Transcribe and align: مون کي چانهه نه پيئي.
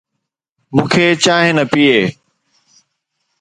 مون 0.73 0.85
کي 0.93 1.05
چانهه 1.23 1.53
نه 1.57 1.63
پيئي. 1.71 2.01